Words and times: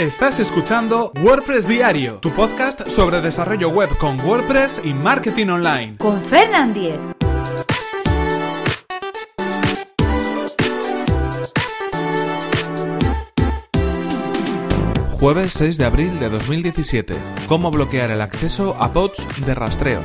Estás 0.00 0.38
escuchando 0.38 1.12
WordPress 1.22 1.68
Diario, 1.68 2.20
tu 2.20 2.30
podcast 2.30 2.88
sobre 2.88 3.20
desarrollo 3.20 3.68
web 3.68 3.90
con 3.98 4.18
WordPress 4.18 4.80
y 4.82 4.94
marketing 4.94 5.48
online. 5.48 5.98
Con 5.98 6.18
Fernand 6.22 6.72
Diez. 6.72 6.98
Jueves 15.18 15.52
6 15.52 15.76
de 15.76 15.84
abril 15.84 16.18
de 16.18 16.30
2017. 16.30 17.14
¿Cómo 17.46 17.70
bloquear 17.70 18.10
el 18.10 18.22
acceso 18.22 18.74
a 18.80 18.88
bots 18.88 19.26
de 19.44 19.54
rastreo? 19.54 20.00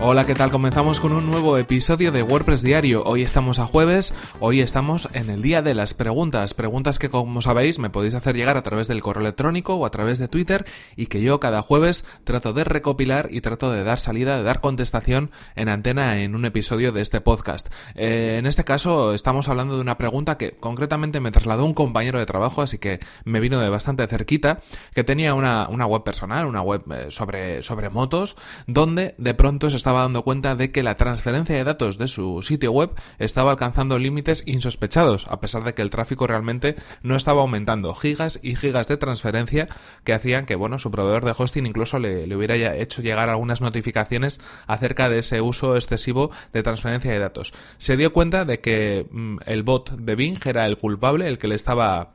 Hola, 0.00 0.24
¿qué 0.24 0.36
tal? 0.36 0.52
Comenzamos 0.52 1.00
con 1.00 1.12
un 1.12 1.26
nuevo 1.26 1.58
episodio 1.58 2.12
de 2.12 2.22
WordPress 2.22 2.62
Diario. 2.62 3.02
Hoy 3.04 3.22
estamos 3.22 3.58
a 3.58 3.66
jueves, 3.66 4.14
hoy 4.38 4.60
estamos 4.60 5.08
en 5.12 5.28
el 5.28 5.42
día 5.42 5.60
de 5.60 5.74
las 5.74 5.92
preguntas. 5.92 6.54
Preguntas 6.54 7.00
que, 7.00 7.10
como 7.10 7.42
sabéis, 7.42 7.80
me 7.80 7.90
podéis 7.90 8.14
hacer 8.14 8.36
llegar 8.36 8.56
a 8.56 8.62
través 8.62 8.86
del 8.86 9.02
correo 9.02 9.22
electrónico 9.22 9.74
o 9.74 9.84
a 9.84 9.90
través 9.90 10.20
de 10.20 10.28
Twitter 10.28 10.66
y 10.94 11.06
que 11.06 11.20
yo 11.20 11.40
cada 11.40 11.62
jueves 11.62 12.04
trato 12.22 12.52
de 12.52 12.62
recopilar 12.62 13.26
y 13.32 13.40
trato 13.40 13.72
de 13.72 13.82
dar 13.82 13.98
salida, 13.98 14.36
de 14.36 14.44
dar 14.44 14.60
contestación 14.60 15.32
en 15.56 15.68
antena 15.68 16.20
en 16.20 16.36
un 16.36 16.44
episodio 16.44 16.92
de 16.92 17.00
este 17.00 17.20
podcast. 17.20 17.66
Eh, 17.96 18.36
en 18.38 18.46
este 18.46 18.62
caso, 18.62 19.14
estamos 19.14 19.48
hablando 19.48 19.74
de 19.74 19.80
una 19.80 19.98
pregunta 19.98 20.38
que 20.38 20.52
concretamente 20.52 21.18
me 21.18 21.32
trasladó 21.32 21.64
un 21.64 21.74
compañero 21.74 22.20
de 22.20 22.26
trabajo, 22.26 22.62
así 22.62 22.78
que 22.78 23.00
me 23.24 23.40
vino 23.40 23.58
de 23.58 23.68
bastante 23.68 24.06
cerquita, 24.06 24.60
que 24.94 25.02
tenía 25.02 25.34
una, 25.34 25.66
una 25.68 25.86
web 25.86 26.04
personal, 26.04 26.46
una 26.46 26.62
web 26.62 26.82
eh, 26.92 27.06
sobre, 27.10 27.64
sobre 27.64 27.90
motos, 27.90 28.36
donde 28.68 29.16
de 29.18 29.34
pronto 29.34 29.68
se 29.70 29.87
estaba 29.88 30.02
dando 30.02 30.22
cuenta 30.22 30.54
de 30.54 30.70
que 30.70 30.82
la 30.82 30.96
transferencia 30.96 31.56
de 31.56 31.64
datos 31.64 31.96
de 31.96 32.08
su 32.08 32.42
sitio 32.42 32.72
web 32.72 32.90
estaba 33.18 33.52
alcanzando 33.52 33.98
límites 33.98 34.42
insospechados, 34.44 35.26
a 35.30 35.40
pesar 35.40 35.64
de 35.64 35.72
que 35.72 35.80
el 35.80 35.88
tráfico 35.88 36.26
realmente 36.26 36.76
no 37.02 37.16
estaba 37.16 37.40
aumentando. 37.40 37.94
Gigas 37.94 38.38
y 38.42 38.54
gigas 38.54 38.86
de 38.88 38.98
transferencia 38.98 39.66
que 40.04 40.12
hacían 40.12 40.44
que, 40.44 40.56
bueno, 40.56 40.78
su 40.78 40.90
proveedor 40.90 41.24
de 41.24 41.32
hosting 41.34 41.64
incluso 41.64 41.98
le, 41.98 42.36
hubiera 42.36 42.76
hecho 42.76 43.00
llegar 43.00 43.30
algunas 43.30 43.62
notificaciones 43.62 44.42
acerca 44.66 45.08
de 45.08 45.20
ese 45.20 45.40
uso 45.40 45.74
excesivo 45.74 46.32
de 46.52 46.62
transferencia 46.62 47.10
de 47.10 47.20
datos. 47.20 47.54
Se 47.78 47.96
dio 47.96 48.12
cuenta 48.12 48.44
de 48.44 48.60
que 48.60 49.06
mm, 49.10 49.38
el 49.46 49.62
bot 49.62 49.92
de 49.92 50.16
Bing 50.16 50.38
era 50.44 50.66
el 50.66 50.76
culpable, 50.76 51.28
el 51.28 51.38
que 51.38 51.48
le 51.48 51.54
estaba 51.54 52.12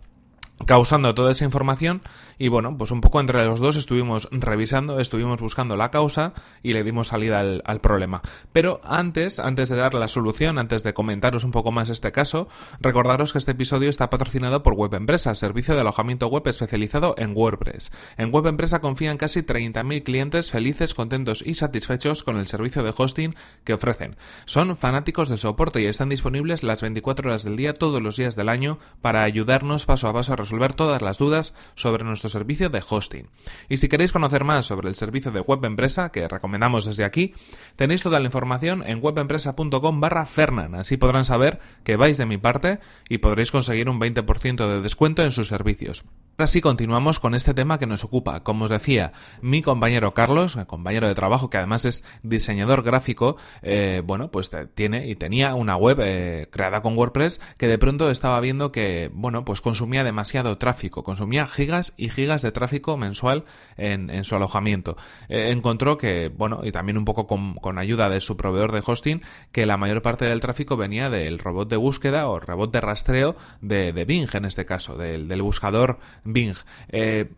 causando 0.65 1.13
toda 1.13 1.31
esa 1.31 1.45
información 1.45 2.01
y 2.37 2.47
bueno, 2.47 2.75
pues 2.77 2.91
un 2.91 3.01
poco 3.01 3.19
entre 3.19 3.45
los 3.45 3.59
dos 3.59 3.75
estuvimos 3.75 4.27
revisando, 4.31 4.99
estuvimos 4.99 5.39
buscando 5.39 5.77
la 5.77 5.91
causa 5.91 6.33
y 6.61 6.73
le 6.73 6.83
dimos 6.83 7.09
salida 7.09 7.39
al, 7.39 7.79
problema. 7.81 8.21
Pero 8.51 8.81
antes, 8.83 9.39
antes 9.39 9.69
de 9.69 9.75
dar 9.75 9.93
la 9.93 10.07
solución, 10.07 10.57
antes 10.57 10.83
de 10.83 10.93
comentaros 10.93 11.43
un 11.43 11.51
poco 11.51 11.71
más 11.71 11.89
este 11.89 12.11
caso, 12.11 12.47
recordaros 12.79 13.33
que 13.33 13.37
este 13.37 13.51
episodio 13.51 13.89
está 13.89 14.09
patrocinado 14.09 14.63
por 14.63 14.73
Web 14.73 14.95
Empresa, 14.95 15.35
servicio 15.35 15.75
de 15.75 15.81
alojamiento 15.81 16.27
web 16.27 16.47
especializado 16.47 17.15
en 17.17 17.35
WordPress. 17.35 17.91
En 18.17 18.31
Web 18.31 18.47
Empresa 18.47 18.81
confían 18.81 19.17
casi 19.17 19.41
30.000 19.41 20.03
clientes 20.03 20.51
felices, 20.51 20.93
contentos 20.93 21.43
y 21.45 21.55
satisfechos 21.55 22.23
con 22.23 22.37
el 22.37 22.47
servicio 22.47 22.83
de 22.83 22.93
hosting 22.95 23.35
que 23.63 23.73
ofrecen. 23.73 24.15
Son 24.45 24.75
fanáticos 24.77 25.29
de 25.29 25.37
soporte 25.37 25.81
y 25.81 25.85
están 25.85 26.09
disponibles 26.09 26.63
las 26.63 26.81
24 26.81 27.29
horas 27.29 27.43
del 27.43 27.57
día 27.57 27.73
todos 27.73 28.01
los 28.01 28.17
días 28.17 28.35
del 28.35 28.49
año 28.49 28.79
para 29.01 29.23
ayudarnos 29.23 29.85
paso 29.85 30.07
a 30.07 30.13
paso 30.13 30.33
a 30.33 30.37
resolver 30.43 30.73
todas 30.73 31.01
las 31.01 31.17
dudas 31.17 31.55
sobre 31.75 32.03
nuestro 32.03 32.29
servicio 32.29 32.69
de 32.69 32.83
hosting. 32.87 33.29
Y 33.69 33.77
si 33.77 33.89
queréis 33.89 34.13
conocer 34.13 34.43
más 34.43 34.65
sobre 34.65 34.89
el 34.89 34.95
servicio 34.95 35.31
de 35.31 35.41
web 35.41 35.63
empresa 35.65 36.11
que 36.11 36.27
recomendamos 36.27 36.85
desde 36.85 37.03
aquí, 37.03 37.33
tenéis 37.75 38.03
toda 38.03 38.19
la 38.19 38.25
información 38.25 38.83
en 38.85 38.99
webempresa.com 39.01 39.99
barra 39.99 40.25
Fernan. 40.25 40.75
Así 40.75 40.97
podrán 40.97 41.25
saber 41.25 41.59
que 41.83 41.95
vais 41.95 42.17
de 42.17 42.25
mi 42.25 42.37
parte 42.37 42.79
y 43.09 43.19
podréis 43.19 43.51
conseguir 43.51 43.89
un 43.89 43.99
20% 43.99 44.67
de 44.67 44.81
descuento 44.81 45.23
en 45.23 45.31
sus 45.31 45.47
servicios. 45.47 46.03
Ahora 46.35 46.47
sí 46.47 46.61
continuamos 46.61 47.19
con 47.19 47.35
este 47.35 47.53
tema 47.53 47.77
que 47.77 47.85
nos 47.85 48.03
ocupa. 48.03 48.43
Como 48.43 48.65
os 48.65 48.71
decía, 48.71 49.11
mi 49.41 49.61
compañero 49.61 50.15
Carlos, 50.15 50.57
compañero 50.65 51.07
de 51.07 51.13
trabajo 51.13 51.51
que 51.51 51.57
además 51.57 51.85
es 51.85 52.03
diseñador 52.23 52.81
gráfico, 52.81 53.37
eh, 53.61 54.01
bueno, 54.03 54.31
pues 54.31 54.49
tiene 54.73 55.07
y 55.07 55.15
tenía 55.15 55.53
una 55.53 55.77
web 55.77 55.99
eh, 56.01 56.47
creada 56.49 56.81
con 56.81 56.97
WordPress 56.97 57.39
que 57.57 57.67
de 57.67 57.77
pronto 57.77 58.09
estaba 58.09 58.39
viendo 58.39 58.71
que, 58.71 59.11
bueno, 59.13 59.45
pues 59.45 59.61
consumía 59.61 60.03
demasiado 60.03 60.32
tráfico, 60.57 61.03
consumía 61.03 61.45
gigas 61.45 61.93
y 61.97 62.09
gigas 62.09 62.41
de 62.41 62.51
tráfico 62.51 62.97
mensual 62.97 63.45
en, 63.77 64.23
su 64.23 64.35
alojamiento. 64.35 64.97
Eh, 65.29 65.51
encontró 65.51 65.97
que, 65.97 66.29
bueno, 66.29 66.61
y 66.63 66.71
también 66.71 66.97
un 66.97 67.05
poco 67.05 67.27
con, 67.27 67.77
ayuda 67.77 68.09
de 68.09 68.21
su 68.21 68.37
proveedor 68.37 68.71
de 68.71 68.81
hosting, 68.85 69.21
que 69.51 69.65
la 69.65 69.77
mayor 69.77 70.01
parte 70.01 70.25
del 70.25 70.39
tráfico 70.39 70.77
venía 70.77 71.09
del 71.09 71.39
robot 71.39 71.69
de 71.69 71.77
búsqueda 71.77 72.27
o 72.27 72.39
robot 72.39 72.71
de 72.71 72.81
rastreo 72.81 73.35
de, 73.61 73.91
Bing 74.05 74.29
en 74.33 74.45
este 74.45 74.65
caso, 74.65 74.97
del, 74.97 75.27
del 75.27 75.41
buscador 75.41 75.99
Bing. 76.23 76.55
Eh, 76.89 77.29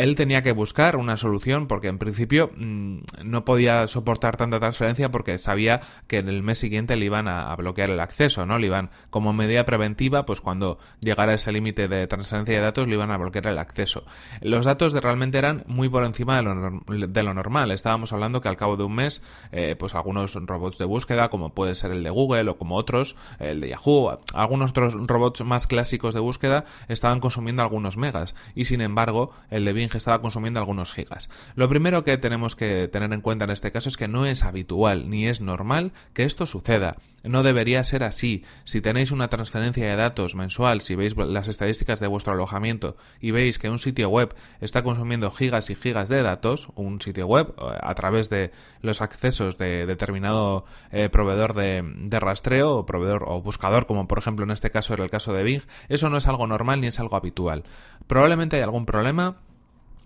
él 0.00 0.16
tenía 0.16 0.42
que 0.42 0.52
buscar 0.52 0.96
una 0.96 1.18
solución 1.18 1.66
porque 1.66 1.88
en 1.88 1.98
principio 1.98 2.50
mm, 2.56 3.00
no 3.22 3.44
podía 3.44 3.86
soportar 3.86 4.38
tanta 4.38 4.58
transferencia 4.58 5.10
porque 5.10 5.36
sabía 5.36 5.80
que 6.06 6.16
en 6.16 6.30
el 6.30 6.42
mes 6.42 6.58
siguiente 6.58 6.96
le 6.96 7.04
iban 7.04 7.28
a, 7.28 7.54
bloquear 7.56 7.90
el 7.90 8.00
acceso, 8.00 8.46
¿no? 8.46 8.58
Le 8.58 8.68
iban 8.68 8.88
como 9.10 9.34
medida 9.34 9.66
preventiva, 9.66 10.24
pues 10.24 10.40
cuando 10.40 10.78
llegara 11.00 11.34
ese 11.34 11.52
límite 11.52 11.86
de 11.88 12.06
transferencia 12.06 12.54
de 12.54 12.62
datos 12.62 12.88
le 12.88 12.94
iban 12.94 13.10
a 13.10 13.18
bloquear 13.18 13.48
el 13.48 13.58
acceso. 13.58 14.04
Los 14.40 14.64
datos 14.64 14.94
realmente 14.94 15.36
eran 15.36 15.64
muy 15.66 15.90
por 15.90 16.04
encima 16.04 16.36
de 16.38 17.22
lo, 17.22 17.34
normal. 17.34 17.70
Estábamos 17.70 18.14
hablando 18.14 18.40
que 18.40 18.48
al 18.48 18.56
cabo 18.56 18.78
de 18.78 18.84
un 18.84 18.94
mes, 18.94 19.22
eh, 19.52 19.76
pues 19.78 19.94
algunos 19.94 20.34
robots 20.34 20.78
de 20.78 20.86
búsqueda, 20.86 21.28
como 21.28 21.52
puede 21.52 21.74
ser 21.74 21.90
el 21.90 22.02
de 22.02 22.10
Google 22.10 22.48
o 22.48 22.56
como 22.56 22.76
otros, 22.76 23.16
el 23.38 23.60
de 23.60 23.68
Yahoo, 23.68 24.18
algunos 24.32 24.70
otros 24.70 24.94
robots 24.94 25.44
más 25.44 25.66
clásicos 25.66 26.14
de 26.14 26.20
búsqueda 26.20 26.64
estaban 26.88 27.20
consumiendo 27.20 27.62
algunos 27.62 27.98
megas 27.98 28.34
y 28.54 28.64
sin 28.64 28.80
embargo 28.80 29.32
el 29.50 29.66
de 29.66 29.74
Bing 29.74 29.89
estaba 29.98 30.20
consumiendo 30.20 30.60
algunos 30.60 30.92
gigas. 30.92 31.28
Lo 31.54 31.68
primero 31.68 32.04
que 32.04 32.18
tenemos 32.18 32.56
que 32.56 32.88
tener 32.88 33.12
en 33.12 33.20
cuenta 33.20 33.44
en 33.44 33.50
este 33.50 33.72
caso 33.72 33.88
es 33.88 33.96
que 33.96 34.08
no 34.08 34.26
es 34.26 34.44
habitual 34.44 35.08
ni 35.08 35.26
es 35.26 35.40
normal 35.40 35.92
que 36.12 36.24
esto 36.24 36.46
suceda. 36.46 36.96
No 37.22 37.42
debería 37.42 37.84
ser 37.84 38.02
así. 38.02 38.44
Si 38.64 38.80
tenéis 38.80 39.10
una 39.12 39.28
transferencia 39.28 39.86
de 39.86 39.94
datos 39.94 40.34
mensual, 40.34 40.80
si 40.80 40.94
veis 40.94 41.14
las 41.16 41.48
estadísticas 41.48 42.00
de 42.00 42.06
vuestro 42.06 42.32
alojamiento 42.32 42.96
y 43.20 43.30
veis 43.30 43.58
que 43.58 43.68
un 43.68 43.78
sitio 43.78 44.08
web 44.08 44.34
está 44.60 44.82
consumiendo 44.82 45.30
gigas 45.30 45.68
y 45.68 45.74
gigas 45.74 46.08
de 46.08 46.22
datos, 46.22 46.68
un 46.76 47.00
sitio 47.00 47.26
web 47.26 47.54
eh, 47.58 47.78
a 47.80 47.94
través 47.94 48.30
de 48.30 48.52
los 48.80 49.02
accesos 49.02 49.58
de 49.58 49.84
determinado 49.84 50.64
eh, 50.92 51.10
proveedor 51.10 51.54
de, 51.54 51.82
de 51.84 52.20
rastreo 52.20 52.76
o 52.76 52.86
proveedor 52.86 53.24
o 53.28 53.42
buscador, 53.42 53.86
como 53.86 54.08
por 54.08 54.18
ejemplo 54.18 54.44
en 54.44 54.50
este 54.50 54.70
caso 54.70 54.94
era 54.94 55.04
el 55.04 55.10
caso 55.10 55.34
de 55.34 55.42
Bing, 55.42 55.62
eso 55.90 56.08
no 56.08 56.16
es 56.16 56.26
algo 56.26 56.46
normal 56.46 56.80
ni 56.80 56.86
es 56.86 57.00
algo 57.00 57.16
habitual. 57.16 57.64
Probablemente 58.06 58.56
hay 58.56 58.62
algún 58.62 58.86
problema 58.86 59.36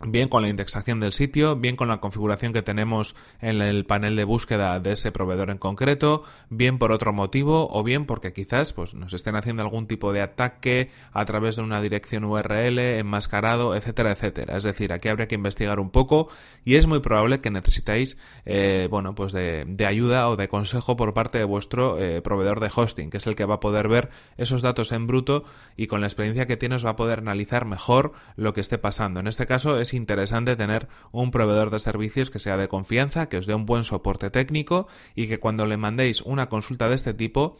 bien 0.06 0.28
con 0.28 0.42
la 0.42 0.48
indexación 0.48 1.00
del 1.00 1.12
sitio, 1.12 1.56
bien 1.56 1.76
con 1.76 1.88
la 1.88 1.98
configuración 1.98 2.52
que 2.52 2.62
tenemos 2.62 3.14
en 3.40 3.60
el 3.60 3.84
panel 3.86 4.16
de 4.16 4.24
búsqueda 4.24 4.80
de 4.80 4.92
ese 4.92 5.12
proveedor 5.12 5.50
en 5.50 5.58
concreto, 5.58 6.22
bien 6.50 6.78
por 6.78 6.92
otro 6.92 7.12
motivo 7.12 7.68
o 7.70 7.82
bien 7.82 8.06
porque 8.06 8.32
quizás 8.32 8.72
pues, 8.72 8.94
nos 8.94 9.14
estén 9.14 9.36
haciendo 9.36 9.62
algún 9.62 9.86
tipo 9.86 10.12
de 10.12 10.22
ataque 10.22 10.90
a 11.12 11.24
través 11.24 11.56
de 11.56 11.62
una 11.62 11.80
dirección 11.80 12.24
URL 12.24 12.78
enmascarado, 12.78 13.74
etcétera, 13.74 14.12
etcétera. 14.12 14.56
Es 14.56 14.64
decir, 14.64 14.92
aquí 14.92 15.08
habría 15.08 15.28
que 15.28 15.34
investigar 15.34 15.80
un 15.80 15.90
poco 15.90 16.28
y 16.64 16.76
es 16.76 16.86
muy 16.86 17.00
probable 17.00 17.40
que 17.40 17.50
necesitéis 17.50 18.16
eh, 18.44 18.88
bueno, 18.90 19.14
pues 19.14 19.32
de, 19.32 19.64
ayuda 19.86 20.28
o 20.28 20.36
de 20.36 20.48
consejo 20.48 20.96
por 20.96 21.14
parte 21.14 21.38
de 21.38 21.44
vuestro 21.44 21.98
eh, 22.00 22.22
proveedor 22.22 22.60
de 22.60 22.70
hosting, 22.74 23.10
que 23.10 23.18
es 23.18 23.26
el 23.26 23.36
que 23.36 23.44
va 23.44 23.56
a 23.56 23.60
poder 23.60 23.88
ver 23.88 24.10
esos 24.36 24.62
datos 24.62 24.92
en 24.92 25.06
bruto 25.06 25.44
y 25.76 25.86
con 25.86 26.00
la 26.00 26.06
experiencia 26.06 26.46
que 26.46 26.56
tiene 26.56 26.74
os 26.74 26.86
va 26.86 26.90
a 26.90 26.96
poder 26.96 27.20
analizar 27.20 27.64
mejor 27.64 28.12
lo 28.36 28.52
que 28.52 28.60
esté 28.60 28.78
pasando. 28.78 29.20
En 29.20 29.26
este 29.26 29.46
caso 29.46 29.78
es 29.78 29.93
interesante 29.94 30.56
tener 30.56 30.88
un 31.12 31.30
proveedor 31.30 31.70
de 31.70 31.78
servicios 31.78 32.30
que 32.30 32.38
sea 32.38 32.56
de 32.56 32.68
confianza, 32.68 33.28
que 33.28 33.38
os 33.38 33.46
dé 33.46 33.54
un 33.54 33.66
buen 33.66 33.84
soporte 33.84 34.30
técnico 34.30 34.86
y 35.14 35.28
que 35.28 35.38
cuando 35.38 35.66
le 35.66 35.76
mandéis 35.76 36.20
una 36.22 36.48
consulta 36.48 36.88
de 36.88 36.94
este 36.94 37.14
tipo, 37.14 37.58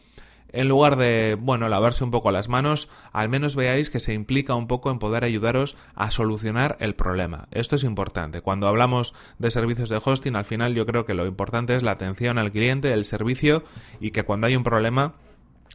en 0.49 0.67
lugar 0.67 0.95
de, 0.95 1.37
bueno, 1.39 1.67
lavarse 1.67 2.03
un 2.03 2.11
poco 2.11 2.31
las 2.31 2.47
manos, 2.47 2.89
al 3.11 3.29
menos 3.29 3.55
veáis 3.55 3.89
que 3.89 3.99
se 3.99 4.13
implica 4.13 4.55
un 4.55 4.67
poco 4.67 4.91
en 4.91 4.99
poder 4.99 5.23
ayudaros 5.23 5.75
a 5.95 6.11
solucionar 6.11 6.77
el 6.79 6.95
problema. 6.95 7.47
Esto 7.51 7.75
es 7.75 7.83
importante. 7.83 8.41
Cuando 8.41 8.67
hablamos 8.67 9.13
de 9.39 9.51
servicios 9.51 9.89
de 9.89 9.99
hosting, 10.03 10.35
al 10.35 10.45
final 10.45 10.73
yo 10.73 10.85
creo 10.85 11.05
que 11.05 11.13
lo 11.13 11.25
importante 11.25 11.75
es 11.75 11.83
la 11.83 11.91
atención 11.91 12.37
al 12.37 12.51
cliente, 12.51 12.93
el 12.93 13.05
servicio 13.05 13.63
y 13.99 14.11
que 14.11 14.23
cuando 14.23 14.47
hay 14.47 14.55
un 14.55 14.63
problema 14.63 15.15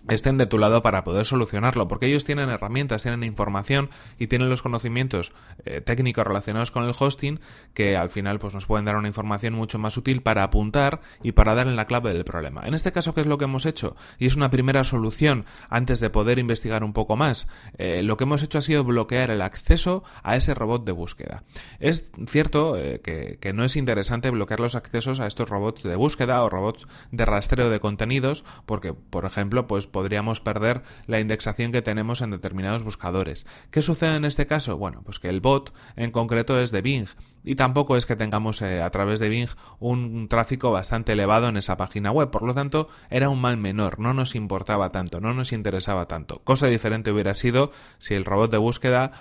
estén 0.09 0.39
de 0.39 0.47
tu 0.47 0.59
lado 0.59 0.83
para 0.83 1.05
poder 1.05 1.27
solucionarlo, 1.27 1.89
porque 1.89 2.07
ellos 2.07 2.25
tienen 2.25 2.49
herramientas, 2.49 3.03
tienen 3.03 3.23
información 3.23 3.91
y 4.19 4.29
tienen 4.29 4.49
los 4.49 4.63
conocimientos 4.63 5.33
eh, 5.65 5.81
técnicos 5.81 6.27
relacionados 6.27 6.71
con 6.71 6.85
el 6.85 6.95
hosting 6.99 7.41
que 7.75 7.97
al 7.97 8.11
final 8.11 8.39
pues 8.39 8.55
nos 8.55 8.67
pueden 8.67 8.85
dar 8.85 8.97
una 8.97 9.09
información 9.09 9.55
mucho 9.55 9.79
más 9.79 9.97
útil 9.97 10.23
para 10.23 10.43
apuntar 10.43 11.01
y 11.23 11.33
para 11.33 11.55
dar 11.55 11.67
en 11.67 11.77
la 11.77 11.87
clave 11.87 12.13
del 12.13 12.25
problema. 12.25 12.63
En 12.65 12.75
este 12.75 12.93
caso, 12.93 13.15
¿qué 13.15 13.21
es 13.21 13.27
lo 13.27 13.39
que 13.39 13.45
hemos 13.45 13.67
hecho? 13.67 13.97
Y 14.19 14.27
es 14.27 14.37
una 14.37 14.51
primera 14.51 14.85
solución 14.85 15.45
antes 15.69 16.01
de 16.01 16.11
poder 16.11 16.39
investigar 16.39 16.83
un 16.83 16.93
poco 16.93 17.17
más. 17.17 17.47
Eh, 17.79 18.03
lo 18.03 18.17
que 18.17 18.25
hemos 18.25 18.43
hecho 18.43 18.59
ha 18.59 18.63
sido 18.63 18.85
bloquear 18.85 19.31
el 19.31 19.43
acceso 19.43 20.03
a 20.23 20.37
ese 20.37 20.55
robot 20.55 20.85
de 20.85 20.93
búsqueda. 20.93 21.45
Es 21.79 22.13
cierto 22.27 22.77
eh, 22.77 23.01
que, 23.03 23.39
que 23.41 23.53
no 23.53 23.65
es 23.65 23.77
interesante 23.77 24.31
bloquear 24.31 24.61
los 24.61 24.75
accesos 24.75 25.21
a 25.21 25.27
estos 25.27 25.49
robots 25.49 25.83
de 25.83 25.97
búsqueda 25.97 26.43
o 26.43 26.49
robots 26.49 26.87
de 27.11 27.25
rastreo 27.25 27.71
de 27.71 27.81
contenidos 27.81 28.45
porque, 28.67 28.95
por 28.95 29.25
ejemplo, 29.25 29.67
pues 29.67 29.80
pues 29.81 29.87
podríamos 29.87 30.41
perder 30.41 30.83
la 31.07 31.21
indexación 31.21 31.73
que 31.73 31.81
tenemos 31.81 32.21
en 32.21 32.31
determinados 32.31 32.83
buscadores. 32.83 33.47
¿Qué 33.71 33.81
sucede 33.81 34.17
en 34.17 34.27
este 34.27 34.47
caso? 34.47 34.77
Bueno, 34.77 35.01
pues 35.03 35.19
que 35.19 35.31
el 35.31 35.41
bot 35.41 35.73
en 35.97 36.11
concreto 36.11 36.61
es 36.61 36.71
de 36.71 36.83
Bing 36.83 37.07
y 37.43 37.55
tampoco 37.55 37.97
es 37.97 38.05
que 38.05 38.15
tengamos 38.15 38.61
eh, 38.61 38.83
a 38.83 38.91
través 38.91 39.21
de 39.21 39.31
Bing 39.31 39.49
un 39.79 40.29
tráfico 40.29 40.71
bastante 40.71 41.13
elevado 41.13 41.49
en 41.49 41.57
esa 41.57 41.79
página 41.79 42.11
web. 42.11 42.31
Por 42.31 42.43
lo 42.43 42.53
tanto, 42.53 42.89
era 43.09 43.31
un 43.31 43.41
mal 43.41 43.57
menor, 43.57 43.99
no 44.01 44.13
nos 44.13 44.35
importaba 44.35 44.93
tanto, 44.93 45.19
no 45.21 45.33
nos 45.33 45.53
interesaba 45.53 46.07
tanto. 46.07 46.43
Cosa 46.45 46.67
diferente 46.67 47.11
hubiera 47.11 47.33
sido 47.33 47.73
si 47.99 48.13
el 48.13 48.27
robot 48.27 48.51
de 48.51 48.59
búsqueda, 48.59 49.13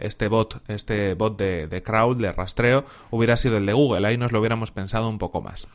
este 0.00 0.26
bot, 0.26 0.68
este 0.68 1.14
bot 1.14 1.38
de, 1.38 1.68
de 1.68 1.82
crowd, 1.84 2.16
de 2.16 2.32
rastreo, 2.32 2.84
hubiera 3.10 3.36
sido 3.36 3.58
el 3.58 3.66
de 3.66 3.74
Google. 3.74 4.08
Ahí 4.08 4.18
nos 4.18 4.32
lo 4.32 4.40
hubiéramos 4.40 4.72
pensado 4.72 5.08
un 5.08 5.18
poco 5.18 5.40
más. 5.40 5.68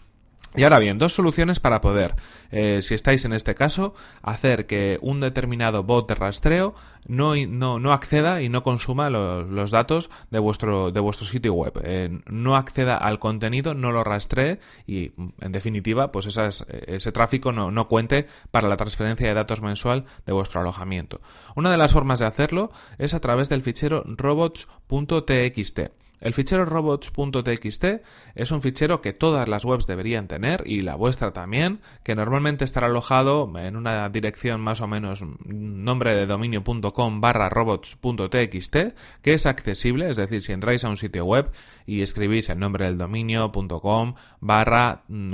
Y 0.58 0.64
ahora 0.64 0.80
bien, 0.80 0.98
dos 0.98 1.14
soluciones 1.14 1.60
para 1.60 1.82
poder, 1.82 2.16
eh, 2.50 2.80
si 2.82 2.94
estáis 2.94 3.26
en 3.26 3.34
este 3.34 3.56
caso, 3.56 3.94
hacer 4.22 4.66
que 4.66 4.98
un 5.02 5.20
determinado 5.20 5.84
bot 5.84 6.08
de 6.08 6.16
rastreo 6.16 6.76
no, 7.08 7.36
no, 7.36 7.80
no 7.80 7.92
acceda 7.92 8.42
y 8.42 8.48
no 8.48 8.64
consuma 8.64 9.10
los, 9.10 9.72
datos 9.72 10.10
de 10.32 10.40
vuestro, 10.40 10.92
de 10.92 11.00
vuestro 11.02 11.28
sitio 11.28 11.54
web. 11.54 11.74
Eh, 11.84 12.22
no 12.28 12.56
acceda 12.56 12.96
al 12.96 13.20
contenido, 13.20 13.74
no 13.74 13.92
lo 13.92 14.04
rastree 14.04 14.60
y, 14.88 15.12
en 15.42 15.52
definitiva, 15.52 16.12
pues 16.12 16.26
ese 16.28 17.12
tráfico 17.12 17.52
no, 17.52 17.72
no 17.72 17.88
cuente 17.90 18.28
para 18.52 18.70
la 18.70 18.78
transferencia 18.78 19.28
de 19.28 19.34
datos 19.34 19.62
mensual 19.62 20.06
de 20.26 20.34
vuestro 20.34 20.62
alojamiento. 20.62 21.20
Una 21.56 21.70
de 21.70 21.78
las 21.78 21.92
formas 21.92 22.20
de 22.20 22.28
hacerlo 22.28 22.72
es 22.98 23.14
a 23.14 23.20
través 23.20 23.50
del 23.50 23.62
fichero 23.62 24.04
robots.txt. 24.06 25.80
El 26.26 26.34
fichero 26.34 26.66
robots.txt 26.66 27.86
es 28.34 28.50
un 28.50 28.64
fichero 28.64 29.00
que 29.00 29.14
todas 29.14 29.48
las 29.48 29.64
webs 29.64 29.86
deberían 29.86 30.28
tener 30.28 30.64
y 30.66 30.82
la 30.82 30.96
vuestra 30.96 31.34
también, 31.34 31.82
que 32.02 32.16
normalmente 32.16 32.66
estará 32.66 32.88
alojado 32.88 33.48
en 33.60 33.76
una 33.76 34.10
dirección 34.10 34.60
más 34.60 34.82
o 34.82 34.88
menos 34.88 35.24
nombre 35.46 36.16
de 36.16 36.26
dominio.com 36.26 37.22
barra 37.22 37.50
robots.txt, 37.50 38.76
que 39.22 39.34
es 39.36 39.46
accesible, 39.46 40.10
es 40.10 40.18
decir, 40.18 40.42
si 40.42 40.52
entráis 40.52 40.84
a 40.84 40.90
un 40.90 40.98
sitio 40.98 41.26
web 41.26 41.52
y 41.86 42.02
escribís 42.02 42.50
el 42.50 42.58
nombre 42.58 42.86
del 42.86 42.98
dominio.com 42.98 44.16
barra 44.40 45.04
mm, 45.08 45.34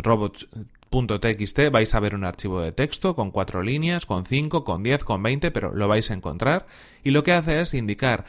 vais 1.71 1.95
a 1.95 1.99
ver 2.01 2.15
un 2.15 2.25
archivo 2.25 2.59
de 2.59 2.73
texto 2.73 3.15
con 3.15 3.31
cuatro 3.31 3.63
líneas, 3.63 4.05
con 4.05 4.25
cinco, 4.25 4.65
con 4.65 4.83
diez, 4.83 5.05
con 5.05 5.23
veinte, 5.23 5.51
pero 5.51 5.73
lo 5.73 5.87
vais 5.87 6.11
a 6.11 6.15
encontrar 6.15 6.67
y 7.01 7.11
lo 7.11 7.23
que 7.23 7.31
hace 7.31 7.61
es 7.61 7.73
indicar 7.73 8.25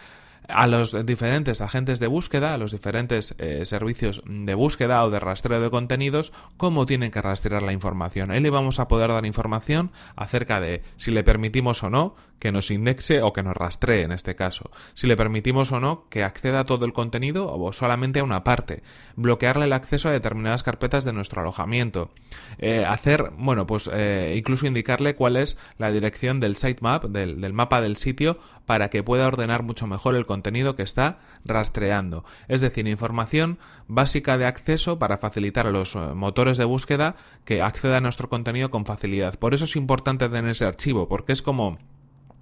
a 0.49 0.67
los 0.67 1.07
diferentes 1.07 1.61
agentes 1.61 1.99
de 2.01 2.07
búsqueda, 2.07 2.55
a 2.55 2.59
los 2.59 2.73
diferentes 2.73 3.35
eh, 3.39 3.65
servicios 3.65 4.23
de 4.27 4.55
búsqueda 4.55 5.05
o 5.05 5.11
de 5.11 5.21
rastreo 5.21 5.61
de 5.61 5.71
contenidos, 5.71 6.33
cómo 6.57 6.87
tienen 6.87 7.11
que 7.11 7.23
rastrear 7.23 7.63
la 7.63 7.73
información. 7.73 8.31
Ahí 8.31 8.41
le 8.41 8.51
vamos 8.51 8.81
a 8.81 8.89
poder 8.89 9.11
dar 9.11 9.27
información 9.27 9.93
acerca 10.17 10.61
de 10.61 10.83
si 10.97 11.11
le 11.11 11.25
permitimos 11.25 11.83
o 11.83 11.91
no 11.91 12.17
que 12.43 12.51
nos 12.51 12.73
indexe 12.73 13.23
o 13.23 13.33
que 13.33 13.45
nos 13.45 13.57
rastree 13.57 14.03
en 14.03 14.11
este 14.11 14.35
caso, 14.35 14.73
si 14.95 15.07
le 15.07 15.17
permitimos 15.17 15.71
o 15.71 15.79
no 15.79 16.09
que 16.09 16.25
acceda 16.25 16.59
a 16.59 16.65
todo 16.65 16.85
el 16.87 16.93
contenido 16.93 17.47
o 17.47 17.73
solamente 17.73 18.19
a 18.19 18.25
una 18.25 18.43
parte, 18.43 18.83
bloquearle 19.15 19.67
el 19.67 19.73
acceso 19.73 20.09
a 20.09 20.13
determinadas 20.13 20.65
carpetas 20.65 21.05
de 21.05 21.13
nuestro 21.13 21.43
alojamiento, 21.43 22.11
eh, 22.59 22.85
hacer, 22.85 23.31
bueno, 23.39 23.65
pues 23.69 23.89
eh, 23.93 24.35
incluso 24.37 24.67
indicarle 24.67 25.15
cuál 25.15 25.37
es 25.37 25.57
la 25.79 25.93
dirección 25.93 26.41
del 26.41 26.57
sitemap, 26.57 27.05
del, 27.05 27.41
del 27.41 27.53
mapa 27.53 27.81
del 27.81 27.97
sitio, 27.97 28.41
para 28.67 28.91
que 28.91 29.05
pueda 29.05 29.29
ordenar 29.29 29.63
mucho 29.63 29.87
mejor 29.87 30.17
el 30.17 30.27
contenido 30.27 30.32
que 30.77 30.83
está 30.83 31.19
rastreando. 31.45 32.25
Es 32.49 32.61
decir, 32.61 32.87
información 32.87 33.59
básica 33.89 34.39
de 34.39 34.47
acceso 34.47 34.99
para 34.99 35.19
facilitar 35.19 35.67
a 35.67 35.71
los 35.71 35.95
eh, 35.95 35.99
motores 36.15 36.59
de 36.59 36.65
búsqueda 36.65 37.17
que 37.45 37.63
acceda 37.63 37.99
a 37.99 38.01
nuestro 38.01 38.29
contenido 38.29 38.71
con 38.71 38.87
facilidad. 38.87 39.39
Por 39.39 39.55
eso 39.55 39.65
es 39.65 39.77
importante 39.77 40.29
tener 40.29 40.51
ese 40.51 40.65
archivo, 40.65 41.09
porque 41.09 41.33
es 41.33 41.43
como 41.43 41.79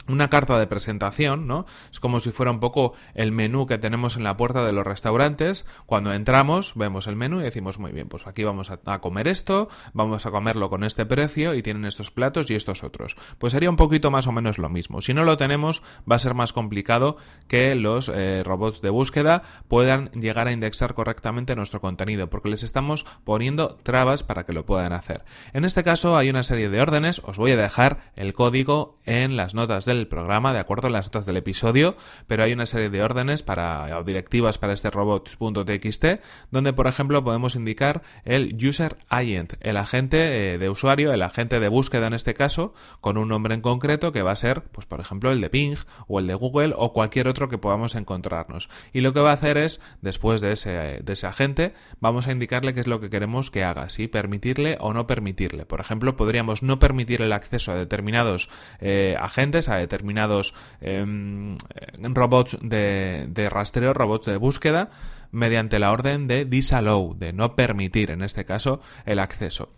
una 0.08 0.28
carta 0.28 0.58
de 0.58 0.66
presentación, 0.66 1.46
¿no? 1.46 1.66
Es 1.90 2.00
como 2.00 2.20
si 2.20 2.30
fuera 2.30 2.50
un 2.50 2.60
poco 2.60 2.94
el 3.14 3.32
menú 3.32 3.66
que 3.66 3.78
tenemos 3.78 4.16
en 4.16 4.24
la 4.24 4.36
puerta 4.36 4.64
de 4.64 4.72
los 4.72 4.86
restaurantes. 4.86 5.64
Cuando 5.86 6.12
entramos, 6.12 6.72
vemos 6.74 7.06
el 7.06 7.16
menú 7.16 7.40
y 7.40 7.44
decimos, 7.44 7.78
muy 7.78 7.92
bien, 7.92 8.08
pues 8.08 8.26
aquí 8.26 8.44
vamos 8.44 8.70
a, 8.70 9.00
comer 9.00 9.28
esto, 9.28 9.68
vamos 9.92 10.26
a 10.26 10.30
comerlo 10.30 10.70
con 10.70 10.84
este 10.84 11.06
precio 11.06 11.54
y 11.54 11.62
tienen 11.62 11.84
estos 11.84 12.10
platos 12.10 12.50
y 12.50 12.54
estos 12.54 12.82
otros. 12.82 13.16
Pues 13.38 13.52
sería 13.52 13.70
un 13.70 13.76
poquito 13.76 14.10
más 14.10 14.26
o 14.26 14.32
menos 14.32 14.58
lo 14.58 14.68
mismo. 14.68 15.00
Si 15.00 15.14
no 15.14 15.24
lo 15.24 15.36
tenemos, 15.36 15.82
va 16.10 16.16
a 16.16 16.18
ser 16.18 16.34
más 16.34 16.52
complicado 16.52 17.16
que 17.46 17.74
los 17.74 18.08
eh, 18.08 18.42
robots 18.44 18.80
de 18.80 18.90
búsqueda 18.90 19.42
puedan 19.68 20.10
llegar 20.12 20.48
a 20.48 20.52
indexar 20.52 20.94
correctamente 20.94 21.56
nuestro 21.56 21.80
contenido, 21.80 22.28
porque 22.30 22.48
les 22.48 22.62
estamos 22.62 23.06
poniendo 23.24 23.76
trabas 23.82 24.22
para 24.22 24.44
que 24.44 24.52
lo 24.52 24.66
puedan 24.66 24.92
hacer. 24.92 25.24
En 25.52 25.64
este 25.64 25.84
caso 25.84 26.16
hay 26.16 26.30
una 26.30 26.42
serie 26.42 26.68
de 26.68 26.80
órdenes, 26.80 27.20
os 27.24 27.36
voy 27.36 27.52
a 27.52 27.56
dejar 27.56 28.12
el 28.16 28.34
código 28.34 28.98
en 29.04 29.36
las 29.36 29.54
notas 29.54 29.84
del 29.96 30.06
programa, 30.06 30.52
de 30.52 30.58
acuerdo 30.58 30.88
a 30.88 30.90
las 30.90 31.06
notas 31.06 31.26
del 31.26 31.36
episodio, 31.36 31.96
pero 32.26 32.42
hay 32.44 32.52
una 32.52 32.66
serie 32.66 32.90
de 32.90 33.02
órdenes 33.02 33.42
para, 33.42 33.98
o 33.98 34.04
directivas 34.04 34.58
para 34.58 34.72
este 34.72 34.90
robots.txt, 34.90 36.04
donde 36.50 36.72
por 36.72 36.86
ejemplo 36.86 37.24
podemos 37.24 37.56
indicar 37.56 38.02
el 38.24 38.56
user 38.64 38.96
agent, 39.08 39.54
el 39.60 39.76
agente 39.76 40.54
eh, 40.54 40.58
de 40.58 40.70
usuario, 40.70 41.12
el 41.12 41.22
agente 41.22 41.60
de 41.60 41.68
búsqueda 41.68 42.06
en 42.06 42.14
este 42.14 42.34
caso, 42.34 42.74
con 43.00 43.18
un 43.18 43.28
nombre 43.28 43.54
en 43.54 43.60
concreto 43.60 44.12
que 44.12 44.22
va 44.22 44.32
a 44.32 44.36
ser, 44.36 44.62
pues 44.62 44.86
por 44.86 45.00
ejemplo, 45.00 45.32
el 45.32 45.40
de 45.40 45.50
Ping 45.50 45.76
o 46.06 46.20
el 46.20 46.26
de 46.26 46.34
Google 46.34 46.74
o 46.76 46.92
cualquier 46.92 47.28
otro 47.28 47.48
que 47.48 47.58
podamos 47.58 47.94
encontrarnos. 47.94 48.68
Y 48.92 49.00
lo 49.00 49.12
que 49.12 49.20
va 49.20 49.30
a 49.30 49.34
hacer 49.34 49.58
es, 49.58 49.80
después 50.02 50.40
de 50.40 50.52
ese, 50.52 51.00
de 51.02 51.12
ese 51.12 51.26
agente, 51.26 51.74
vamos 52.00 52.28
a 52.28 52.32
indicarle 52.32 52.74
qué 52.74 52.80
es 52.80 52.86
lo 52.86 53.00
que 53.00 53.10
queremos 53.10 53.50
que 53.50 53.64
haga, 53.64 53.88
si 53.88 54.08
permitirle 54.08 54.76
o 54.80 54.92
no 54.92 55.06
permitirle. 55.06 55.66
Por 55.66 55.80
ejemplo, 55.80 56.16
podríamos 56.16 56.62
no 56.62 56.78
permitir 56.78 57.22
el 57.22 57.32
acceso 57.32 57.72
a 57.72 57.74
determinados 57.74 58.48
eh, 58.80 59.16
agentes, 59.18 59.68
a 59.68 59.79
determinados 59.80 60.54
em, 60.80 61.56
robots 61.98 62.58
de, 62.62 63.26
de 63.28 63.50
rastreo, 63.50 63.92
robots 63.92 64.26
de 64.26 64.36
búsqueda, 64.36 64.90
mediante 65.32 65.78
la 65.78 65.92
orden 65.92 66.26
de 66.26 66.44
disallow, 66.44 67.14
de 67.16 67.32
no 67.32 67.56
permitir 67.56 68.10
en 68.10 68.22
este 68.22 68.44
caso 68.44 68.80
el 69.06 69.18
acceso. 69.18 69.70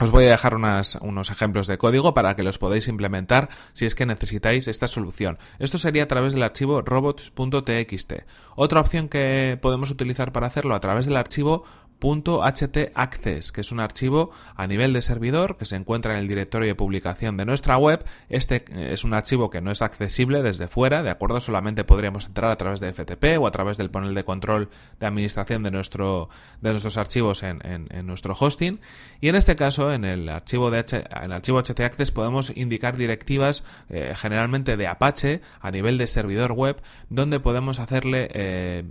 Os 0.00 0.10
voy 0.10 0.24
a 0.24 0.30
dejar 0.30 0.56
unos 0.56 1.30
ejemplos 1.30 1.68
de 1.68 1.78
código 1.78 2.14
para 2.14 2.34
que 2.34 2.42
los 2.42 2.58
podáis 2.58 2.88
implementar 2.88 3.48
si 3.74 3.86
es 3.86 3.94
que 3.94 4.06
necesitáis 4.06 4.66
esta 4.66 4.88
solución. 4.88 5.38
Esto 5.60 5.78
sería 5.78 6.02
a 6.02 6.08
través 6.08 6.34
del 6.34 6.42
archivo 6.42 6.82
robots.txt. 6.82 8.12
Otra 8.56 8.80
opción 8.80 9.08
que 9.08 9.56
podemos 9.62 9.92
utilizar 9.92 10.32
para 10.32 10.48
hacerlo 10.48 10.74
a 10.74 10.80
través 10.80 11.06
del 11.06 11.16
archivo 11.16 11.64
.htaccess, 12.04 13.52
que 13.52 13.60
es 13.62 13.72
un 13.72 13.80
archivo 13.80 14.30
a 14.56 14.66
nivel 14.66 14.92
de 14.92 15.00
servidor 15.00 15.56
que 15.56 15.64
se 15.64 15.76
encuentra 15.76 16.12
en 16.12 16.18
el 16.18 16.28
directorio 16.28 16.68
de 16.68 16.74
publicación 16.74 17.36
de 17.36 17.46
nuestra 17.46 17.78
web. 17.78 18.04
Este 18.28 18.64
eh, 18.68 18.92
es 18.92 19.04
un 19.04 19.14
archivo 19.14 19.48
que 19.48 19.60
no 19.60 19.70
es 19.70 19.80
accesible 19.80 20.42
desde 20.42 20.68
fuera, 20.68 21.02
¿de 21.02 21.10
acuerdo? 21.10 21.40
Solamente 21.40 21.84
podríamos 21.84 22.26
entrar 22.26 22.50
a 22.50 22.56
través 22.56 22.80
de 22.80 22.92
FTP 22.92 23.40
o 23.40 23.46
a 23.46 23.50
través 23.50 23.78
del 23.78 23.90
panel 23.90 24.14
de 24.14 24.24
control 24.24 24.68
de 25.00 25.06
administración 25.06 25.62
de, 25.62 25.70
nuestro, 25.70 26.28
de 26.60 26.70
nuestros 26.70 26.96
archivos 26.96 27.42
en, 27.42 27.62
nuestro 28.04 28.34
hosting. 28.38 28.80
Y 29.20 29.28
en 29.28 29.36
este 29.36 29.56
caso, 29.56 29.92
en 29.92 30.04
el 30.04 30.28
archivo, 30.28 30.70
de 30.70 30.78
H, 30.80 30.96
en 30.96 31.24
el 31.24 31.32
archivo 31.32 31.62
htaccess 31.62 32.10
podemos 32.10 32.54
indicar 32.54 32.96
directivas 32.96 33.64
eh, 33.88 34.14
generalmente 34.16 34.76
de 34.76 34.86
Apache 34.86 35.40
a 35.60 35.70
nivel 35.70 35.98
de 35.98 36.06
servidor 36.06 36.52
web, 36.52 36.82
donde 37.08 37.40
podemos 37.40 37.78
hacerle 37.78 38.28
eh, 38.34 38.84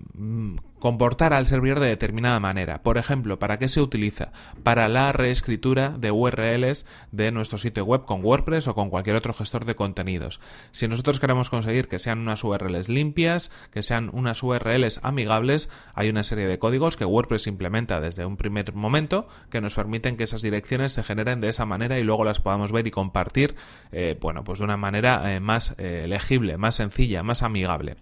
comportar 0.83 1.31
al 1.31 1.45
servidor 1.45 1.79
de 1.79 1.87
determinada 1.87 2.41
manera. 2.41 2.83
Por 2.83 2.97
ejemplo, 2.97 3.39
¿para 3.39 3.57
qué 3.57 3.69
se 3.69 3.79
utiliza? 3.79 4.33
Para 4.63 4.89
la 4.89 5.13
reescritura 5.13 5.95
de 5.97 6.11
URLs 6.11 6.85
de 7.13 7.31
nuestro 7.31 7.57
sitio 7.57 7.85
web 7.85 8.03
con 8.03 8.19
WordPress 8.21 8.67
o 8.67 8.75
con 8.75 8.89
cualquier 8.89 9.15
otro 9.15 9.33
gestor 9.33 9.63
de 9.63 9.77
contenidos. 9.77 10.41
Si 10.71 10.89
nosotros 10.89 11.21
queremos 11.21 11.49
conseguir 11.49 11.87
que 11.87 11.99
sean 11.99 12.19
unas 12.19 12.43
URLs 12.43 12.89
limpias, 12.89 13.49
que 13.71 13.81
sean 13.81 14.09
unas 14.11 14.43
URLs 14.43 14.99
amigables, 15.03 15.69
hay 15.93 16.09
una 16.09 16.23
serie 16.23 16.47
de 16.47 16.59
códigos 16.59 16.97
que 16.97 17.05
WordPress 17.05 17.47
implementa 17.47 18.01
desde 18.01 18.25
un 18.25 18.35
primer 18.35 18.73
momento 18.73 19.29
que 19.49 19.61
nos 19.61 19.75
permiten 19.75 20.17
que 20.17 20.25
esas 20.25 20.41
direcciones 20.41 20.91
se 20.91 21.03
generen 21.03 21.39
de 21.39 21.47
esa 21.47 21.65
manera 21.65 21.97
y 21.97 22.03
luego 22.03 22.25
las 22.25 22.41
podamos 22.41 22.73
ver 22.73 22.87
y 22.87 22.91
compartir, 22.91 23.55
eh, 23.93 24.17
bueno, 24.19 24.43
pues 24.43 24.59
de 24.59 24.65
una 24.65 24.75
manera 24.75 25.33
eh, 25.33 25.39
más 25.39 25.75
eh, 25.77 26.07
legible, 26.09 26.57
más 26.57 26.75
sencilla, 26.75 27.23
más 27.23 27.41
amigable. 27.41 27.95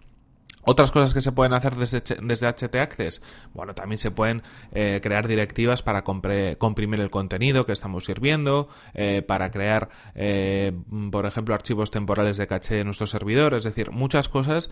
Otras 0.64 0.92
cosas 0.92 1.14
que 1.14 1.22
se 1.22 1.32
pueden 1.32 1.54
hacer 1.54 1.76
desde, 1.76 2.04
desde 2.22 2.48
HT 2.48 2.76
Access, 2.76 3.22
bueno, 3.54 3.74
también 3.74 3.98
se 3.98 4.12
pueden 4.12 4.44
eh, 4.74 5.00
crear 5.02 5.28
directivas 5.28 5.82
para 5.82 6.04
comprimir 6.04 7.00
el 7.00 7.10
contenido 7.10 7.66
que 7.66 7.74
estamos 7.74 8.06
sirviendo, 8.06 8.70
eh, 8.94 9.24
para 9.24 9.50
crear, 9.50 9.90
eh, 10.14 10.72
por 11.12 11.26
ejemplo, 11.26 11.56
archivos 11.56 11.90
temporales 11.90 12.38
de 12.38 12.46
caché 12.46 12.80
en 12.80 12.86
nuestro 12.86 13.08
servidor, 13.08 13.56
es 13.56 13.64
decir, 13.64 13.92
muchas 13.92 14.30
cosas 14.30 14.70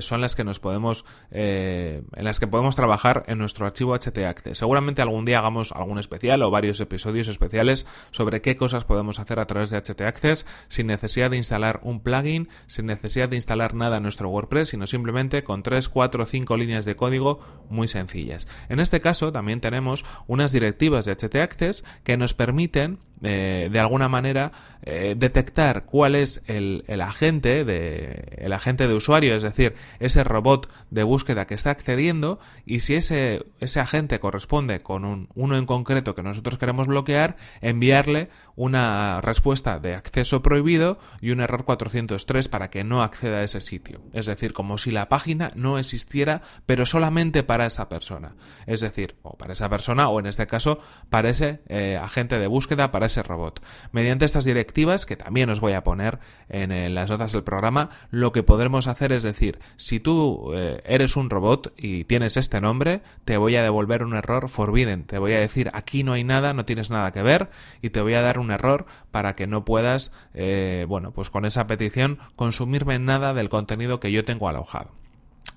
son 0.00 0.20
las 0.20 0.36
que 0.36 0.44
nos 0.44 0.60
podemos, 0.60 1.04
en 1.30 2.04
las 2.12 2.38
que 2.38 2.46
podemos 2.46 2.76
trabajar 2.76 3.24
en 3.26 3.38
nuestro 3.38 3.66
archivo 3.66 3.94
HT 3.94 4.18
Access. 4.18 4.58
Seguramente 4.58 5.02
algún 5.02 5.24
día 5.24 5.38
hagamos 5.40 5.72
algún 5.72 5.98
especial 5.98 6.42
o 6.42 6.50
varios 6.50 6.80
episodios 6.80 7.28
especiales 7.28 7.86
sobre 8.10 8.40
qué 8.40 8.56
cosas 8.56 8.84
podemos 8.84 9.18
hacer 9.18 9.40
a 9.40 9.46
través 9.46 9.70
de 9.70 9.78
HT 9.78 10.00
Access 10.02 10.46
sin 10.68 10.86
necesidad 10.86 11.30
de 11.30 11.36
instalar 11.36 11.80
un 11.82 12.00
plugin, 12.00 12.48
sin 12.66 12.86
necesidad 12.86 13.28
de 13.28 13.36
instalar 13.36 13.74
nada 13.74 13.96
en 13.96 14.04
nuestro 14.04 14.28
WordPress, 14.28 14.68
sino 14.68 14.86
simplemente 14.86 15.07
con 15.44 15.62
3, 15.62 15.88
4 15.88 16.22
o 16.22 16.26
5 16.26 16.56
líneas 16.56 16.84
de 16.84 16.96
código 16.96 17.40
muy 17.70 17.88
sencillas. 17.88 18.46
En 18.68 18.78
este 18.80 19.00
caso 19.00 19.32
también 19.32 19.60
tenemos 19.60 20.04
unas 20.26 20.52
directivas 20.52 21.04
de 21.04 21.16
HT 21.16 21.36
Access 21.36 21.84
que 22.04 22.16
nos 22.16 22.34
permiten 22.34 22.98
eh, 23.22 23.68
de 23.72 23.80
alguna 23.80 24.08
manera 24.08 24.52
eh, 24.82 25.16
detectar 25.18 25.84
cuál 25.86 26.14
es 26.14 26.42
el, 26.46 26.84
agente 27.00 27.64
de 27.64 28.36
el 28.38 28.52
agente 28.52 28.86
de 28.86 28.94
usuario, 28.94 29.34
es 29.34 29.42
decir, 29.42 29.74
ese 29.98 30.22
robot 30.22 30.70
de 30.90 31.02
búsqueda 31.02 31.46
que 31.46 31.54
está 31.54 31.70
accediendo 31.70 32.38
y 32.64 32.80
si 32.80 32.94
ese, 32.94 33.44
ese 33.58 33.80
agente 33.80 34.20
corresponde 34.20 34.80
con 34.80 35.04
un, 35.04 35.28
uno 35.34 35.56
en 35.56 35.66
concreto 35.66 36.14
que 36.14 36.22
nosotros 36.22 36.58
queremos 36.58 36.86
bloquear, 36.86 37.36
enviarle 37.60 38.28
una 38.54 39.20
respuesta 39.20 39.78
de 39.78 39.94
acceso 39.94 40.42
prohibido 40.42 40.98
y 41.20 41.30
un 41.30 41.40
error 41.40 41.64
403 41.64 42.48
para 42.48 42.70
que 42.70 42.82
no 42.82 43.02
acceda 43.02 43.38
a 43.38 43.44
ese 43.44 43.60
sitio. 43.60 44.00
Es 44.12 44.26
decir, 44.26 44.52
como 44.52 44.78
si 44.78 44.90
la 44.90 44.97
página 45.08 45.52
no 45.54 45.78
existiera, 45.78 46.42
pero 46.66 46.86
solamente 46.86 47.42
para 47.42 47.66
esa 47.66 47.88
persona. 47.88 48.34
Es 48.66 48.80
decir, 48.80 49.16
o 49.22 49.36
para 49.36 49.52
esa 49.52 49.68
persona 49.68 50.08
o 50.08 50.18
en 50.20 50.26
este 50.26 50.46
caso 50.46 50.80
para 51.10 51.30
ese 51.30 51.60
eh, 51.68 51.98
agente 52.00 52.38
de 52.38 52.46
búsqueda, 52.46 52.90
para 52.90 53.06
ese 53.06 53.22
robot. 53.22 53.62
Mediante 53.92 54.24
estas 54.24 54.44
directivas, 54.44 55.06
que 55.06 55.16
también 55.16 55.50
os 55.50 55.60
voy 55.60 55.72
a 55.72 55.84
poner 55.84 56.18
en, 56.48 56.94
las 56.94 57.10
notas 57.10 57.32
del 57.32 57.44
programa, 57.44 57.90
lo 58.10 58.32
que 58.32 58.42
podremos 58.42 58.86
hacer 58.86 59.12
es 59.12 59.22
decir, 59.22 59.58
si 59.76 60.00
tú 60.00 60.52
eh, 60.54 60.82
eres 60.84 61.16
un 61.16 61.30
robot 61.30 61.72
y 61.76 62.04
tienes 62.04 62.36
este 62.36 62.60
nombre, 62.60 63.02
te 63.24 63.36
voy 63.36 63.56
a 63.56 63.62
devolver 63.62 64.02
un 64.02 64.14
error 64.14 64.48
forbidden. 64.48 65.04
Te 65.04 65.18
voy 65.18 65.32
a 65.32 65.40
decir, 65.40 65.70
aquí 65.74 66.02
no 66.02 66.12
hay 66.12 66.24
nada, 66.24 66.54
no 66.54 66.64
tienes 66.64 66.90
nada 66.90 67.12
que 67.12 67.22
ver, 67.22 67.50
y 67.82 67.90
te 67.90 68.00
voy 68.00 68.14
a 68.14 68.22
dar 68.22 68.38
un 68.38 68.50
error 68.50 68.86
para 69.10 69.36
que 69.36 69.46
no 69.46 69.64
puedas, 69.64 70.12
eh, 70.34 70.86
bueno, 70.88 71.12
pues 71.12 71.30
con 71.30 71.44
esa 71.44 71.66
petición 71.66 72.18
consumirme 72.36 72.98
nada 72.98 73.34
del 73.34 73.48
contenido 73.48 74.00
que 74.00 74.12
yo 74.12 74.24
tengo 74.24 74.48
alojado. 74.48 74.87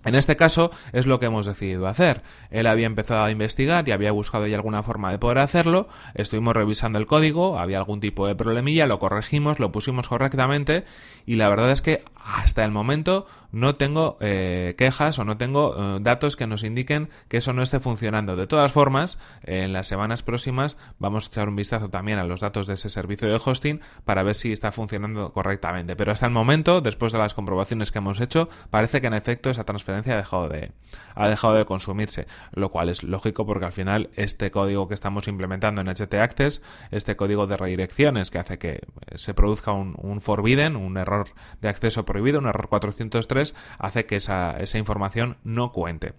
En 0.03 0.15
este 0.15 0.36
caso 0.36 0.72
es 0.93 1.05
lo 1.05 1.20
que 1.20 1.27
hemos 1.27 1.46
decidido 1.46 1.88
hacer. 1.88 2.24
Él 2.50 2.67
había 2.67 2.88
empezado 2.88 3.24
a 3.24 3.31
investigar 3.31 3.88
y 3.88 3.91
había 3.91 4.12
buscado 4.12 4.48
ya 4.48 4.55
alguna 4.55 4.84
forma 4.84 5.12
de 5.12 5.20
poder 5.20 5.39
hacerlo. 5.39 5.88
Estuvimos 6.15 6.55
revisando 6.55 7.00
el 7.00 7.08
código, 7.08 7.60
había 7.60 7.77
algún 7.77 8.00
tipo 8.00 8.27
de 8.27 8.36
problemilla, 8.36 8.88
lo 8.88 9.00
corregimos, 9.00 9.60
lo 9.60 9.72
pusimos 9.72 10.08
correctamente 10.08 10.86
y 11.25 11.36
la 11.36 11.50
verdad 11.50 11.72
es 11.72 11.81
que 11.81 12.03
hasta 12.24 12.63
el 12.63 12.72
momento 12.72 13.25
no 13.51 13.75
tengo 13.75 14.18
eh, 14.22 14.75
quejas 14.78 15.20
o 15.20 15.25
no 15.25 15.38
tengo 15.38 15.75
eh, 15.78 16.00
datos 16.01 16.36
que 16.36 16.48
nos 16.48 16.63
indiquen 16.63 17.10
que 17.28 17.38
eso 17.38 17.54
no 17.54 17.62
esté 17.62 17.80
funcionando. 17.80 18.36
De 18.36 18.48
todas 18.48 18.72
formas, 18.72 19.20
en 19.44 19.74
las 19.74 19.88
semanas 19.88 20.24
próximas 20.24 20.78
vamos 21.00 21.25
a 21.25 21.30
echar 21.30 21.50
un 21.50 21.56
vistazo 21.56 21.90
también 21.90 22.18
a 22.20 22.24
los 22.24 22.42
datos 22.42 22.68
de 22.68 22.75
ese 22.75 22.90
servicio 22.90 23.28
de 23.28 23.40
hosting 23.44 23.82
para 24.06 24.24
ver 24.24 24.36
si 24.36 24.51
está 24.51 24.72
funcionando 24.72 25.34
correctamente. 25.34 25.96
Pero 25.96 26.12
hasta 26.12 26.25
el 26.25 26.32
momento, 26.32 26.82
después 26.82 27.12
de 27.12 27.20
las 27.20 27.34
comprobaciones 27.34 27.92
que 27.92 28.00
hemos 28.00 28.22
hecho, 28.22 28.50
parece 28.70 29.01
que 29.01 29.08
en 29.08 29.13
efecto 29.13 29.50
esa 29.50 29.66
transferencia 29.66 30.13
ha 30.13 30.18
dejado 30.18 30.48
de, 30.48 30.72
ha 31.16 31.28
dejado 31.28 31.56
de 31.56 31.66
consumirse, 31.66 32.28
lo 32.54 32.70
cual 32.70 32.90
es 32.90 33.04
lógico 33.04 33.46
porque 33.46 33.66
al 33.66 33.74
final 33.74 34.10
este 34.16 34.51
código 34.51 34.88
que 34.88 34.94
estamos 34.94 35.28
implementando 35.28 35.82
en 35.82 35.88
HT 35.88 36.13
Access, 36.16 36.62
este 36.92 37.16
código 37.16 37.48
de 37.48 37.58
redirecciones 37.58 38.32
que 38.32 38.40
hace 38.40 38.58
que 38.58 38.82
se 39.16 39.34
produzca 39.34 39.72
un, 39.72 39.96
un 39.98 40.22
forbidden, 40.22 40.75
un 40.75 40.98
error 40.98 41.28
de 41.60 41.70
acceso 41.70 42.06
prohibido, 42.12 42.39
un 42.39 42.48
error 42.48 42.68
403, 42.68 43.56
hace 43.80 44.06
que 44.06 44.18
esa, 44.18 44.58
esa 44.60 44.77
información 44.77 45.38
no 45.46 45.72
cuente. 45.72 46.13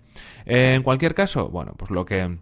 en 0.47 0.83
cualquier 0.83 1.15
caso, 1.15 1.51
bueno, 1.51 1.75
pues 1.77 1.91
lo 1.91 2.07
que 2.07 2.39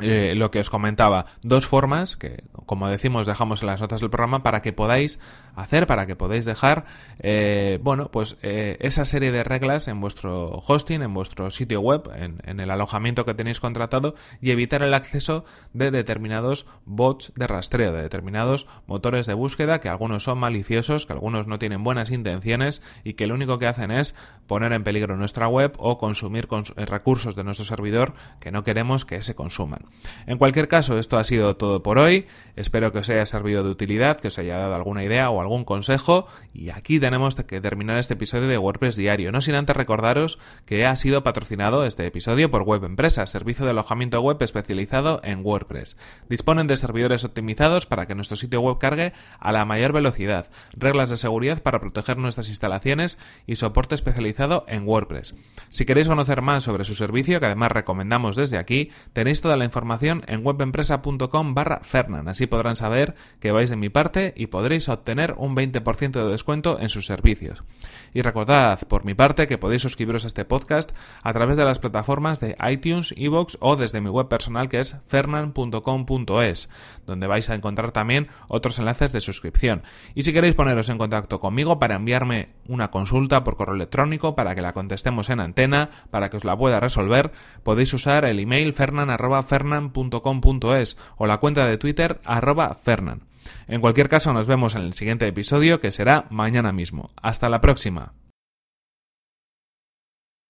eh, 0.00 0.32
lo 0.34 0.50
que 0.50 0.58
os 0.58 0.70
comentaba, 0.70 1.26
dos 1.42 1.66
formas 1.66 2.16
que, 2.16 2.44
como 2.64 2.88
decimos, 2.88 3.26
dejamos 3.26 3.60
en 3.60 3.66
las 3.66 3.82
notas 3.82 4.00
del 4.00 4.08
programa 4.08 4.42
para 4.42 4.62
que 4.62 4.72
podáis 4.72 5.18
hacer, 5.54 5.86
para 5.86 6.06
que 6.06 6.16
podáis 6.16 6.46
dejar, 6.46 6.86
eh, 7.18 7.78
bueno, 7.82 8.10
pues 8.10 8.38
eh, 8.42 8.78
esa 8.80 9.04
serie 9.04 9.32
de 9.32 9.44
reglas 9.44 9.88
en 9.88 10.00
vuestro 10.00 10.62
hosting, 10.66 11.02
en 11.02 11.12
vuestro 11.12 11.50
sitio 11.50 11.82
web, 11.82 12.10
en, 12.14 12.60
el 12.60 12.70
alojamiento 12.70 13.26
que 13.26 13.34
tenéis 13.34 13.60
contratado 13.60 14.14
y 14.40 14.50
evitar 14.50 14.82
el 14.82 14.94
acceso 14.94 15.44
de 15.74 15.90
determinados 15.90 16.66
bots 16.86 17.32
de 17.36 17.46
rastreo, 17.46 17.92
de 17.92 18.00
determinados 18.00 18.68
motores 18.86 19.26
de 19.26 19.34
búsqueda 19.34 19.80
que 19.80 19.90
algunos 19.90 20.24
son 20.24 20.38
maliciosos, 20.38 21.04
que 21.04 21.12
algunos 21.12 21.46
no 21.46 21.58
tienen 21.58 21.84
buenas 21.84 22.10
intenciones 22.10 22.82
y 23.04 23.12
que 23.12 23.26
lo 23.26 23.34
único 23.34 23.58
que 23.58 23.66
hacen 23.66 23.90
es 23.90 24.14
poner 24.46 24.72
en 24.72 24.84
peligro 24.84 25.18
nuestra 25.18 25.48
web 25.48 25.74
o 25.76 25.98
consumir 25.98 26.48
recursos 26.76 27.36
de 27.36 27.44
nuestro 27.44 27.66
servidor 27.66 28.14
que 28.40 28.50
no 28.50 28.64
queremos 28.64 29.04
que 29.04 29.20
se 29.20 29.34
consuman. 29.34 29.81
En 30.26 30.38
cualquier 30.38 30.68
caso, 30.68 30.98
esto 30.98 31.18
ha 31.18 31.24
sido 31.24 31.56
todo 31.56 31.82
por 31.82 31.98
hoy. 31.98 32.26
Espero 32.54 32.92
que 32.92 32.98
os 32.98 33.08
haya 33.08 33.24
servido 33.24 33.64
de 33.64 33.70
utilidad, 33.70 34.20
que 34.20 34.28
os 34.28 34.38
haya 34.38 34.58
dado 34.58 34.74
alguna 34.74 35.02
idea 35.04 35.30
o 35.30 35.40
algún 35.40 35.64
consejo. 35.64 36.26
Y 36.52 36.70
aquí 36.70 37.00
tenemos 37.00 37.34
que 37.34 37.60
terminar 37.60 37.98
este 37.98 38.14
episodio 38.14 38.46
de 38.46 38.58
WordPress 38.58 38.96
Diario. 38.96 39.32
No 39.32 39.40
sin 39.40 39.54
antes 39.54 39.74
recordaros 39.74 40.38
que 40.66 40.86
ha 40.86 40.94
sido 40.96 41.22
patrocinado 41.22 41.86
este 41.86 42.06
episodio 42.06 42.50
por 42.50 42.62
Web 42.62 42.84
Empresa, 42.84 43.26
servicio 43.26 43.64
de 43.64 43.70
alojamiento 43.70 44.20
web 44.20 44.36
especializado 44.40 45.20
en 45.24 45.44
WordPress. 45.44 45.96
Disponen 46.28 46.66
de 46.66 46.76
servidores 46.76 47.24
optimizados 47.24 47.86
para 47.86 48.06
que 48.06 48.14
nuestro 48.14 48.36
sitio 48.36 48.60
web 48.60 48.78
cargue 48.78 49.12
a 49.38 49.52
la 49.52 49.64
mayor 49.64 49.92
velocidad, 49.92 50.50
reglas 50.74 51.10
de 51.10 51.16
seguridad 51.16 51.62
para 51.62 51.80
proteger 51.80 52.18
nuestras 52.18 52.48
instalaciones 52.48 53.18
y 53.46 53.56
soporte 53.56 53.94
especializado 53.94 54.64
en 54.68 54.86
WordPress. 54.86 55.34
Si 55.70 55.86
queréis 55.86 56.08
conocer 56.08 56.42
más 56.42 56.64
sobre 56.64 56.84
su 56.84 56.94
servicio, 56.94 57.40
que 57.40 57.46
además 57.46 57.72
recomendamos 57.72 58.36
desde 58.36 58.58
aquí, 58.58 58.90
tenéis 59.12 59.40
toda 59.40 59.56
la 59.56 59.64
información 59.72 60.22
en 60.26 60.44
webempresa.com 60.44 61.54
barra 61.54 61.80
Fernan. 61.82 62.28
Así 62.28 62.46
podrán 62.46 62.76
saber 62.76 63.14
que 63.40 63.52
vais 63.52 63.70
de 63.70 63.76
mi 63.76 63.88
parte 63.88 64.34
y 64.36 64.48
podréis 64.48 64.90
obtener 64.90 65.34
un 65.38 65.56
20% 65.56 66.10
de 66.10 66.30
descuento 66.30 66.78
en 66.78 66.90
sus 66.90 67.06
servicios. 67.06 67.64
Y 68.12 68.20
recordad, 68.20 68.80
por 68.86 69.06
mi 69.06 69.14
parte, 69.14 69.46
que 69.46 69.56
podéis 69.56 69.80
suscribiros 69.80 70.24
a 70.24 70.26
este 70.26 70.44
podcast 70.44 70.92
a 71.22 71.32
través 71.32 71.56
de 71.56 71.64
las 71.64 71.78
plataformas 71.78 72.38
de 72.38 72.54
iTunes, 72.70 73.14
Evox 73.16 73.56
o 73.60 73.76
desde 73.76 74.02
mi 74.02 74.10
web 74.10 74.28
personal 74.28 74.68
que 74.68 74.80
es 74.80 74.98
fernan.com.es, 75.06 76.68
donde 77.06 77.26
vais 77.26 77.48
a 77.48 77.54
encontrar 77.54 77.92
también 77.92 78.28
otros 78.48 78.78
enlaces 78.78 79.10
de 79.12 79.22
suscripción. 79.22 79.84
Y 80.14 80.24
si 80.24 80.34
queréis 80.34 80.54
poneros 80.54 80.90
en 80.90 80.98
contacto 80.98 81.40
conmigo 81.40 81.78
para 81.78 81.94
enviarme 81.94 82.50
una 82.68 82.90
consulta 82.90 83.42
por 83.42 83.56
correo 83.56 83.76
electrónico, 83.76 84.34
para 84.34 84.54
que 84.54 84.60
la 84.60 84.74
contestemos 84.74 85.30
en 85.30 85.40
antena, 85.40 85.88
para 86.10 86.28
que 86.28 86.36
os 86.36 86.44
la 86.44 86.58
pueda 86.58 86.78
resolver, 86.78 87.32
podéis 87.62 87.94
usar 87.94 88.26
el 88.26 88.38
email 88.38 88.74
fernan.fernan 88.74 89.61
fernan.com.es 89.62 90.96
o 91.16 91.26
la 91.26 91.38
cuenta 91.38 91.66
de 91.66 91.78
Twitter 91.78 92.20
arroba 92.24 92.74
fernan. 92.74 93.22
En 93.66 93.80
cualquier 93.80 94.08
caso, 94.08 94.32
nos 94.32 94.46
vemos 94.46 94.74
en 94.74 94.82
el 94.82 94.92
siguiente 94.92 95.26
episodio 95.26 95.80
que 95.80 95.92
será 95.92 96.26
mañana 96.30 96.72
mismo. 96.72 97.10
Hasta 97.16 97.48
la 97.48 97.60
próxima. 97.60 98.12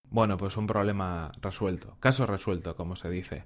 Bueno, 0.08 0.36
pues 0.36 0.56
un 0.56 0.66
problema 0.66 1.32
resuelto, 1.40 1.96
caso 1.98 2.26
resuelto, 2.26 2.76
como 2.76 2.96
se 2.96 3.08
dice, 3.08 3.44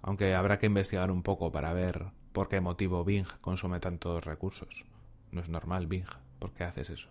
aunque 0.00 0.34
habrá 0.34 0.58
que 0.58 0.66
investigar 0.66 1.10
un 1.10 1.22
poco 1.22 1.52
para 1.52 1.74
ver 1.74 2.06
por 2.32 2.48
qué 2.48 2.60
motivo 2.60 3.04
Bing 3.04 3.26
consume 3.42 3.80
tantos 3.80 4.24
recursos. 4.24 4.86
No 5.30 5.42
es 5.42 5.50
normal, 5.50 5.86
Bing, 5.86 6.06
¿por 6.38 6.52
qué 6.52 6.64
haces 6.64 6.88
eso? 6.88 7.10